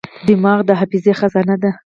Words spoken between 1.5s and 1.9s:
ده.